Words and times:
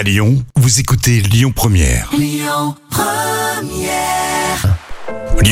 À 0.00 0.02
Lyon, 0.02 0.42
vous 0.56 0.80
écoutez 0.80 1.20
Lyon 1.20 1.52
Première. 1.54 2.10
Lyon 2.18 2.74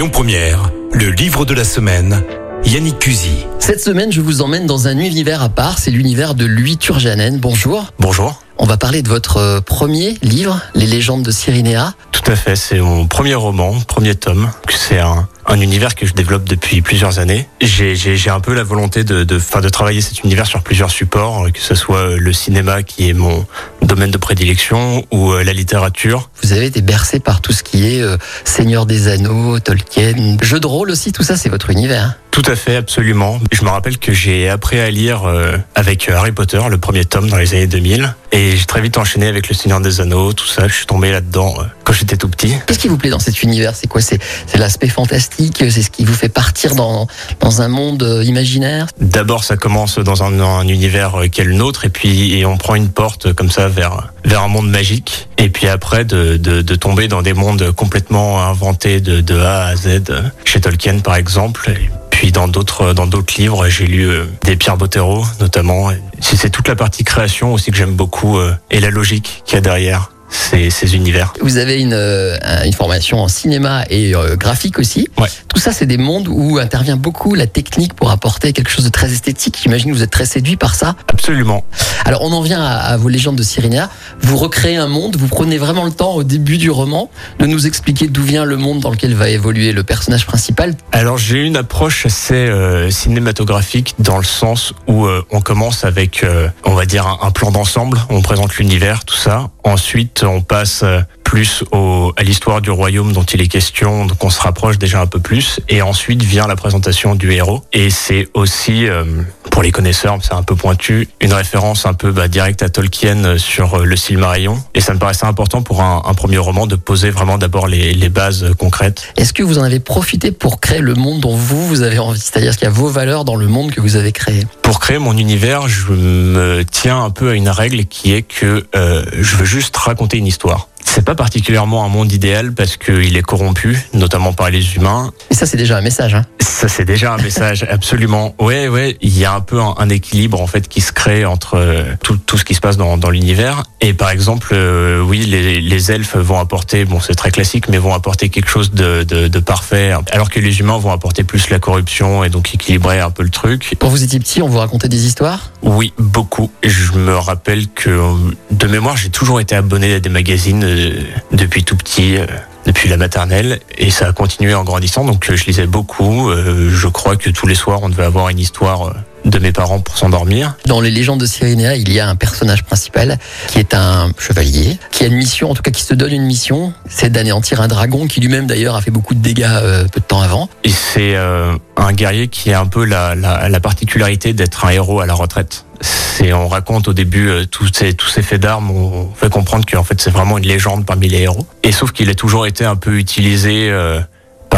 Première, 0.09 0.71
le 0.91 1.11
livre 1.11 1.45
de 1.45 1.53
la 1.53 1.65
semaine. 1.65 2.25
Yannick 2.65 2.99
Cusy. 2.99 3.45
Cette 3.59 3.83
semaine, 3.83 4.11
je 4.11 4.23
vous 4.23 4.41
emmène 4.41 4.65
dans 4.65 4.89
un 4.89 4.97
univers 4.97 5.43
à 5.43 5.51
part, 5.51 5.79
c'est 5.79 5.91
l'univers 5.91 6.35
de 6.35 6.47
Louis 6.47 6.79
Turjanen. 6.79 7.39
Bonjour. 7.39 7.93
Bonjour. 7.99 8.43
On 8.57 8.65
va 8.65 8.79
parler 8.79 9.03
de 9.03 9.11
votre 9.11 9.37
euh, 9.37 9.61
premier 9.61 10.17
livre, 10.23 10.63
Les 10.75 10.87
légendes 10.87 11.23
de 11.23 11.31
Cyrénéa. 11.31 11.93
Tout 12.11 12.29
à 12.31 12.35
fait, 12.35 12.57
c'est 12.57 12.81
mon 12.81 13.07
premier 13.07 13.35
roman, 13.35 13.79
premier 13.87 14.15
tome. 14.15 14.51
C'est 14.71 14.99
un, 14.99 15.29
un 15.49 15.61
univers 15.61 15.95
que 15.95 16.07
je 16.07 16.13
développe 16.13 16.45
depuis 16.45 16.83
plusieurs 16.83 17.19
années. 17.19 17.49
J'ai, 17.61 18.31
un 18.31 18.41
peu 18.41 18.55
la 18.55 18.63
volonté 18.63 19.03
de, 19.03 19.25
de, 19.25 19.37
enfin, 19.37 19.61
de 19.61 19.69
travailler 19.69 20.03
cet 20.03 20.23
univers 20.23 20.47
sur 20.47 20.63
plusieurs 20.63 20.91
supports, 20.91 21.51
que 21.53 21.61
ce 21.61 21.75
soit 21.75 22.17
le 22.17 22.33
cinéma 22.33 22.83
qui 22.83 23.09
est 23.09 23.15
mon 23.15 23.47
domaine 23.83 24.11
de 24.11 24.19
prédilection 24.19 25.05
ou 25.11 25.33
euh, 25.33 25.43
la 25.43 25.55
littérature. 25.55 26.31
Vous 26.43 26.53
avez 26.53 26.67
été 26.67 26.83
bercé 26.83 27.19
par 27.21 27.41
tout 27.41 27.53
ce 27.53 27.63
qui 27.63 27.87
est 27.87 28.03
euh, 28.03 28.19
Seigneur 28.45 28.85
des 28.85 29.09
Anneaux, 29.09 29.59
Tolkien, 29.59 30.37
jeux 30.43 30.61
de 30.61 30.67
rôle 30.67 30.91
aussi, 30.91 31.13
tout 31.13 31.23
ça 31.23 31.37
c'est 31.37 31.49
votre 31.49 31.71
univers. 31.71 32.17
Tout 32.39 32.53
à 32.53 32.55
fait, 32.55 32.77
absolument. 32.77 33.41
Je 33.51 33.65
me 33.65 33.69
rappelle 33.69 33.99
que 33.99 34.13
j'ai 34.13 34.49
appris 34.49 34.79
à 34.79 34.91
lire 34.93 35.25
euh, 35.25 35.57
avec 35.75 36.09
Harry 36.09 36.31
Potter, 36.31 36.61
le 36.71 36.79
premier 36.79 37.05
tome 37.05 37.29
dans 37.29 37.37
les 37.37 37.53
années 37.55 37.67
2000. 37.67 38.15
Et 38.31 38.57
j'ai 38.57 38.65
très 38.65 38.81
vite 38.81 38.97
enchaîné 38.97 39.27
avec 39.27 39.49
le 39.49 39.57
Seigneur 39.57 39.81
des 39.81 40.01
Anneaux, 40.01 40.33
tout 40.33 40.47
ça. 40.47 40.69
Je 40.69 40.73
suis 40.73 40.87
tombé 40.87 41.11
là-dedans 41.11 41.55
euh, 41.59 41.65
quand 41.83 41.95
j'étais 41.95 42.17
tout 42.17 42.29
petit. 42.29 42.55
Qu'est-ce 42.67 42.79
qui 42.79 42.87
vous 42.87 42.97
plaît 42.97 43.11
dans 43.11 43.19
cet 43.19 43.43
univers? 43.43 43.75
C'est 43.75 43.89
quoi? 43.89 44.01
C'est 44.01 44.21
l'aspect 44.55 44.89
fantastique, 44.89 45.38
c'est 45.39 45.83
ce 45.83 45.91
qui 45.91 46.05
vous 46.05 46.15
fait 46.15 46.29
partir 46.29 46.75
dans, 46.75 47.07
dans 47.41 47.63
un 47.63 47.69
monde 47.69 48.03
euh, 48.03 48.25
imaginaire 48.25 48.87
D'abord, 49.01 49.45
ça 49.45 49.57
commence 49.57 49.99
dans 49.99 50.23
un, 50.23 50.41
un 50.41 50.67
univers 50.69 51.21
euh, 51.23 51.27
qui 51.29 51.41
est 51.41 51.45
le 51.45 51.55
nôtre, 51.55 51.85
et 51.85 51.89
puis 51.89 52.35
et 52.39 52.47
on 52.47 52.57
prend 52.57 52.75
une 52.75 52.89
porte 52.89 53.27
euh, 53.27 53.35
comme 53.35 53.51
ça 53.51 53.69
vers 53.69 54.13
vers 54.25 54.43
un 54.43 54.49
monde 54.49 54.69
magique. 54.69 55.29
Et 55.39 55.49
puis 55.49 55.69
après, 55.69 56.05
de, 56.05 56.37
de, 56.37 56.61
de 56.61 56.75
tomber 56.75 57.09
dans 57.09 57.23
des 57.23 57.33
mondes 57.33 57.71
complètement 57.73 58.45
inventés 58.45 59.01
de, 59.01 59.21
de 59.21 59.39
A 59.41 59.67
à 59.67 59.77
Z, 59.77 60.03
chez 60.45 60.61
Tolkien 60.61 60.99
par 60.99 61.17
exemple. 61.17 61.73
Puis 62.11 62.33
dans 62.33 62.49
d'autres 62.49 62.93
dans 62.93 63.07
d'autres 63.07 63.35
livres, 63.39 63.69
j'ai 63.69 63.87
lu 63.87 64.11
des 64.45 64.57
Pierre 64.57 64.77
Bottero 64.77 65.25
notamment. 65.41 65.91
C'est 66.21 66.51
toute 66.51 66.67
la 66.69 66.75
partie 66.75 67.05
création 67.05 67.55
aussi 67.55 67.71
que 67.71 67.77
j'aime 67.77 67.95
beaucoup 67.95 68.39
et 68.71 68.81
la 68.81 68.91
logique 68.91 69.43
qu'il 69.47 69.55
y 69.55 69.59
a 69.59 69.61
derrière 69.61 70.11
ces, 70.31 70.71
ces 70.71 70.95
univers. 70.95 71.33
Vous 71.41 71.57
avez 71.57 71.81
une, 71.81 71.93
euh, 71.95 72.37
une 72.65 72.73
formation 72.73 73.21
en 73.21 73.29
cinéma 73.29 73.85
et 73.91 74.15
euh, 74.15 74.37
graphique 74.37 74.79
aussi. 74.79 75.09
Ouais. 75.19 75.29
Tout 75.49 75.61
ça, 75.61 75.73
c'est 75.73 75.87
des 75.87 75.99
mondes 75.99 76.29
où 76.29 76.59
intervient 76.59 76.97
beaucoup 76.97 77.35
la 77.35 77.47
technique 77.47 77.95
pour 77.95 78.11
apporter 78.11 78.53
quelque 78.53 78.71
chose 78.71 78.85
de 78.85 78.91
très 78.91 79.13
esthétique. 79.13 79.59
J'imagine 79.63 79.91
que 79.91 79.97
vous 79.97 80.03
êtes 80.03 80.11
très 80.11 80.27
séduit 80.27 80.57
par 80.57 80.75
ça. 80.75 80.97
Absolument. 81.09 81.65
Alors, 82.05 82.23
on 82.23 82.33
en 82.33 82.43
vient 82.43 82.63
à, 82.63 82.77
à 82.77 82.97
vos 82.97 83.09
légendes 83.09 83.37
de 83.37 83.43
Cyrénia. 83.43 83.91
Vous 84.21 84.37
recréez 84.37 84.77
un 84.77 84.89
monde, 84.89 85.17
vous 85.17 85.29
prenez 85.29 85.59
vraiment 85.59 85.85
le 85.85 85.91
temps 85.93 86.13
au 86.15 86.25
début 86.25 86.59
du 86.59 86.71
roman 86.71 87.11
de 87.39 87.47
nous 87.47 87.67
expliquer 87.67 88.09
d'où 88.09 88.23
vient 88.23 88.45
le 88.45 88.57
monde 88.57 88.81
dans 88.81 88.91
lequel 88.91 89.15
va 89.15 89.29
évoluer 89.29 89.73
le 89.73 89.83
personnage 89.85 90.27
principal. 90.27 90.75
Alors 90.93 91.19
j'ai 91.19 91.45
une 91.45 91.57
approche 91.57 92.07
assez 92.07 92.35
euh, 92.35 92.91
cinématographique 92.91 93.95
dans 93.99 94.19
le 94.19 94.25
sens 94.25 94.73
où 94.87 95.07
euh, 95.07 95.23
on 95.31 95.41
commence 95.41 95.85
avec, 95.85 96.25
on 96.65 96.75
va 96.75 96.87
dire, 96.87 97.07
un, 97.07 97.19
un 97.23 97.31
plan 97.31 97.51
d'ensemble, 97.51 97.99
on 98.11 98.23
présente 98.23 98.57
l'univers, 98.57 99.05
tout 99.05 99.17
ça. 99.17 99.51
Ensuite, 99.65 100.18
on 100.27 100.41
passe 100.41 100.83
euh, 100.83 101.01
plus 101.29 101.63
au, 101.73 102.15
à 102.17 102.23
l'histoire 102.23 102.63
du 102.63 102.71
royaume 102.71 103.13
dont 103.13 103.23
il 103.23 103.43
est 103.43 103.49
question, 103.49 104.07
donc 104.07 104.25
on 104.25 104.31
se 104.31 104.41
rapproche 104.41 104.79
déjà 104.79 105.03
un 105.03 105.07
peu 105.07 105.21
plus. 105.21 105.61
Et 105.69 105.83
ensuite 105.83 106.23
vient 106.23 106.47
la 106.47 106.57
présentation 106.57 107.15
du 107.15 107.33
héros. 107.33 107.63
Et 107.75 107.91
c'est 107.91 108.29
aussi, 108.33 108.89
euh, 108.89 109.05
pour 109.51 109.63
les 109.63 109.71
connaisseurs, 109.71 110.17
c'est 110.23 110.33
un 110.33 110.43
peu 110.43 110.57
pointu, 110.57 111.07
une 111.21 111.35
référence 111.35 111.85
un 111.85 111.93
peu 111.93 112.13
bah, 112.13 112.29
directe 112.29 112.63
à 112.63 112.71
Tolkien 112.71 113.37
sur 113.37 113.75
euh, 113.75 113.85
le 113.85 113.95
Silmarillion. 113.95 114.59
Et 114.73 114.81
ça 114.81 114.95
me 114.95 114.99
paraissait 114.99 115.27
important 115.27 115.61
pour 115.61 115.83
un, 115.83 116.01
un 116.07 116.15
premier 116.15 116.39
roman 116.39 116.67
de 116.67 116.77
poser 116.77 117.11
vraiment 117.11 117.37
d'abord 117.37 117.67
les, 117.67 117.93
les 117.93 118.09
bases 118.09 118.47
concrètes. 118.59 119.13
Est-ce 119.19 119.35
que 119.35 119.43
vous 119.43 119.59
en 119.59 119.65
avez 119.65 119.81
profité 119.81 120.33
pour 120.33 120.61
créer 120.61 120.81
le 120.81 120.95
monde 120.95 121.21
dont 121.21 121.37
vous, 121.37 121.69
vous 121.69 121.83
avez 121.83 121.99
envie? 121.99 122.19
C'est-à-dire 122.19 122.57
qu'il 122.57 122.65
y 122.65 122.69
a 122.69 122.73
vos 122.73 122.89
valeurs 122.89 123.27
dans 123.27 123.37
le 123.37 123.49
monde 123.49 123.71
que 123.71 123.83
vous 123.83 123.97
avez 123.97 124.13
créé? 124.13 124.47
Pour 124.63 124.81
créer 124.81 124.99
mon 124.99 125.17
univers, 125.19 125.69
je 125.69 125.93
me 125.93 126.65
tiens 126.65 127.05
un 127.05 127.11
peu 127.11 127.29
à 127.29 127.35
une 127.35 127.51
règle 127.51 127.85
qui 127.85 128.15
est 128.15 128.23
que 128.23 128.67
euh, 128.75 129.05
je 129.13 129.37
veux 129.37 129.45
juste 129.45 129.77
raconter 129.77 130.17
une 130.17 130.27
histoire. 130.27 130.68
C'est 130.91 131.05
pas 131.05 131.15
particulièrement 131.15 131.85
un 131.85 131.89
monde 131.89 132.11
idéal 132.11 132.53
parce 132.53 132.77
qu'il 132.77 133.17
est 133.17 133.23
corrompu, 133.23 133.79
notamment 133.93 134.33
par 134.33 134.51
les 134.51 134.75
humains. 134.75 135.13
Et 135.31 135.35
ça, 135.35 135.47
c'est 135.47 135.57
déjà 135.59 135.77
un 135.77 135.81
message. 135.81 136.15
Hein 136.15 136.25
Ça, 136.41 136.67
c'est 136.67 136.87
déjà 136.87 137.13
un 137.13 137.19
message, 137.19 137.67
absolument. 137.71 138.35
Ouais, 138.41 138.69
ouais, 138.69 138.97
il 139.01 139.17
y 139.17 139.25
a 139.25 139.33
un 139.33 139.41
peu 139.41 139.61
un, 139.61 139.75
un 139.79 139.89
équilibre 139.91 140.41
en 140.41 140.47
fait 140.47 140.67
qui 140.67 140.81
se 140.81 140.93
crée 140.93 141.25
entre 141.25 141.55
euh, 141.57 141.85
tout, 142.03 142.17
tout 142.17 142.37
ce 142.39 142.45
qui 142.45 142.55
se 142.55 142.61
passe 142.61 142.77
dans, 142.79 142.97
dans 142.97 143.11
l'univers. 143.11 143.63
Et 143.81 143.93
par 143.93 144.11
exemple, 144.11 144.49
euh, 144.53 145.01
oui, 145.01 145.21
les, 145.27 145.61
les 145.61 145.93
elfes 145.93 146.17
vont 146.17 146.41
apporter, 146.41 146.85
bon, 146.85 146.99
c'est 147.01 147.15
très 147.15 147.31
classique, 147.31 147.69
mais 147.69 147.79
vont 147.79 147.95
apporter 147.95 148.29
quelque 148.31 148.51
chose 148.51 148.73
de, 148.73 149.05
de, 149.05 149.29
de 149.29 149.39
parfait, 149.39 149.93
alors 150.11 150.31
que 150.31 150.41
les 150.41 150.59
humains 150.59 150.79
vont 150.79 150.91
apporter 150.91 151.23
plus 151.23 151.51
la 151.51 151.59
corruption 151.61 152.25
et 152.25 152.31
donc 152.31 152.53
équilibrer 152.55 152.99
un 152.99 153.11
peu 153.11 153.23
le 153.23 153.31
truc. 153.31 153.77
Quand 153.79 153.89
vous 153.89 154.03
étiez 154.03 154.19
petit, 154.19 154.43
on 154.43 154.49
vous 154.49 154.59
racontait 154.59 154.89
des 154.89 155.07
histoires? 155.07 155.53
Oui, 155.63 155.93
beaucoup. 155.99 156.51
Je 156.65 156.93
me 156.95 157.15
rappelle 157.17 157.69
que 157.69 157.91
euh, 157.91 158.15
de 158.51 158.67
mémoire, 158.67 158.97
j'ai 158.97 159.11
toujours 159.11 159.39
été 159.39 159.55
abonné 159.55 159.95
à 159.95 160.01
des 160.01 160.09
magazines 160.09 160.65
euh, 160.79 161.03
depuis 161.33 161.65
tout 161.65 161.77
petit, 161.77 162.17
euh, 162.17 162.27
depuis 162.67 162.89
la 162.89 162.97
maternelle, 162.97 163.61
et 163.77 163.91
ça 163.91 164.09
a 164.09 164.13
continué 164.13 164.55
en 164.55 164.65
grandissant. 164.65 165.05
Donc 165.05 165.29
euh, 165.31 165.37
je 165.37 165.45
lisais 165.45 165.67
beaucoup. 165.67 166.31
Je 166.33 166.89
crois 166.89 167.17
que 167.17 167.31
tous 167.31 167.47
les 167.47 167.55
soirs, 167.55 167.81
on 167.83 167.89
devait 167.89 168.05
avoir 168.05 168.29
une 168.29 168.39
histoire 168.39 168.95
de 169.25 169.39
mes 169.39 169.53
parents 169.53 169.81
pour 169.81 169.99
s'endormir. 169.99 170.57
Dans 170.67 170.81
les 170.81 170.91
légendes 170.91 171.21
de 171.21 171.27
Cyrénéa, 171.27 171.77
il 171.77 171.93
y 171.93 172.01
a 172.01 172.09
un 172.09 172.17
personnage 172.17 172.65
principal 172.65 173.19
qui 173.49 173.59
est 173.59 173.75
un 173.75 174.11
chevalier, 174.19 174.79
qui 174.91 175.05
a 175.05 175.07
une 175.07 175.17
mission, 175.17 175.51
en 175.51 175.55
tout 175.55 175.63
cas 175.63 175.71
qui 175.71 175.83
se 175.83 175.95
donne 175.95 176.13
une 176.13 176.25
mission, 176.25 176.73
c'est 176.89 177.11
d'anéantir 177.11 177.61
un 177.61 177.69
dragon 177.69 178.07
qui 178.07 178.21
lui-même 178.21 178.47
d'ailleurs 178.47 178.77
a 178.77 178.81
fait 178.81 178.91
beaucoup 178.91 179.15
de 179.15 179.21
dégâts 179.21 179.47
euh, 179.49 179.85
peu 179.85 180.01
de 180.01 180.05
temps 180.05 180.21
avant. 180.21 180.49
Et 180.65 180.71
c'est 180.71 181.17
euh, 181.17 181.57
un 181.77 181.93
guerrier 181.93 182.29
qui 182.29 182.53
a 182.53 182.61
un 182.61 182.67
peu 182.67 182.85
la, 182.85 183.15
la, 183.15 183.49
la 183.49 183.61
particularité 183.61 184.33
d'être 184.33 184.65
un 184.65 184.71
héros 184.71 185.01
à 185.01 185.07
la 185.07 185.15
retraite. 185.15 185.65
C'est, 185.81 186.33
on 186.33 186.49
raconte 186.49 186.89
au 186.89 186.93
début 186.93 187.29
euh, 187.29 187.45
tous 187.45 187.71
ces 187.73 187.95
tous 187.95 188.09
ces 188.09 188.23
faits 188.23 188.41
d'armes, 188.41 188.71
on 188.71 189.11
fait 189.15 189.31
comprendre 189.31 189.65
qu'en 189.65 189.85
fait 189.85 190.01
c'est 190.01 190.11
vraiment 190.11 190.39
une 190.39 190.47
légende 190.47 190.85
parmi 190.85 191.09
les 191.09 191.21
héros. 191.21 191.47
Et 191.63 191.71
sauf 191.71 191.93
qu'il 191.93 192.11
a 192.11 192.15
toujours 192.15 192.47
été 192.47 192.65
un 192.65 192.75
peu 192.75 192.99
utilisé 192.99 193.71
euh, 193.71 194.01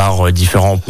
par 0.00 0.28
euh, 0.28 0.32
différents 0.32 0.80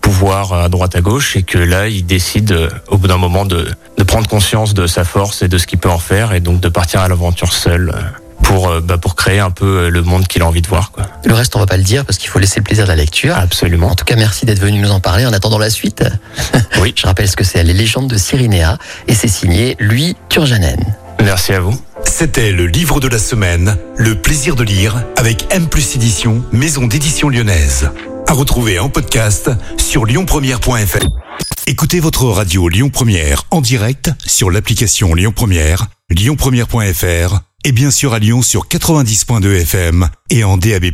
pouvoirs 0.00 0.52
à 0.52 0.68
droite 0.68 0.96
à 0.96 1.00
gauche 1.00 1.36
et 1.36 1.44
que 1.44 1.58
là 1.58 1.86
il 1.86 2.04
décide 2.04 2.50
euh, 2.50 2.68
au 2.88 2.98
bout 2.98 3.06
d'un 3.06 3.16
moment 3.16 3.44
de, 3.44 3.68
de 3.96 4.02
prendre 4.02 4.28
conscience 4.28 4.74
de 4.74 4.88
sa 4.88 5.04
force 5.04 5.42
et 5.42 5.48
de 5.48 5.58
ce 5.58 5.68
qu'il 5.68 5.78
peut 5.78 5.88
en 5.88 6.00
faire 6.00 6.32
et 6.32 6.40
donc 6.40 6.58
de 6.58 6.68
partir 6.68 6.98
à 7.00 7.08
l'aventure 7.08 7.52
seul 7.52 7.90
euh, 7.94 8.00
pour 8.42 8.66
euh, 8.66 8.80
bah, 8.80 8.98
pour 8.98 9.14
créer 9.14 9.38
un 9.38 9.52
peu 9.52 9.82
euh, 9.84 9.90
le 9.90 10.02
monde 10.02 10.26
qu'il 10.26 10.42
a 10.42 10.46
envie 10.46 10.60
de 10.60 10.66
voir 10.66 10.90
quoi. 10.90 11.04
Le 11.24 11.34
reste, 11.34 11.54
on 11.54 11.60
va 11.60 11.66
pas 11.66 11.76
le 11.76 11.84
dire 11.84 12.04
parce 12.04 12.18
qu'il 12.18 12.30
faut 12.30 12.40
laisser 12.40 12.58
le 12.58 12.64
plaisir 12.64 12.82
de 12.82 12.88
la 12.88 12.96
lecture. 12.96 13.36
Absolument. 13.36 13.90
En 13.90 13.94
tout 13.94 14.04
cas, 14.04 14.16
merci 14.16 14.44
d'être 14.44 14.58
venu 14.58 14.80
nous 14.80 14.90
en 14.90 14.98
parler. 14.98 15.24
En 15.24 15.32
attendant 15.32 15.60
la 15.60 15.70
suite, 15.70 16.02
Oui. 16.80 16.92
je 16.96 17.06
rappelle 17.06 17.28
ce 17.28 17.36
que 17.36 17.44
c'est 17.44 17.62
Les 17.62 17.74
légendes 17.74 18.08
de 18.08 18.16
Cyrénéa 18.16 18.76
et 19.06 19.14
c'est 19.14 19.28
signé 19.28 19.76
Louis 19.78 20.16
Turjanen. 20.30 20.84
Merci 21.22 21.52
à 21.52 21.60
vous. 21.60 21.80
C'était 22.04 22.50
le 22.50 22.66
livre 22.66 22.98
de 22.98 23.06
la 23.06 23.18
semaine, 23.20 23.76
Le 23.96 24.16
plaisir 24.16 24.56
de 24.56 24.64
lire, 24.64 25.04
avec 25.16 25.46
M 25.50 25.68
édition, 25.94 26.42
maison 26.50 26.88
d'édition 26.88 27.28
lyonnaise. 27.28 27.88
À 28.28 28.34
retrouver 28.34 28.78
en 28.78 28.90
podcast 28.90 29.50
sur 29.78 30.04
lyonpremière.fr. 30.04 31.06
Écoutez 31.66 31.98
votre 31.98 32.26
radio 32.26 32.68
Lyon 32.68 32.90
Première 32.90 33.44
en 33.50 33.62
direct 33.62 34.10
sur 34.26 34.50
l'application 34.50 35.14
Lyon 35.14 35.32
Première, 35.34 35.86
lyonpremière.fr 36.10 37.40
et 37.64 37.72
bien 37.72 37.90
sûr 37.90 38.12
à 38.12 38.18
Lyon 38.18 38.42
sur 38.42 38.68
90.2 38.68 39.62
FM 39.62 40.10
et 40.28 40.44
en 40.44 40.58
DAB+. 40.58 40.90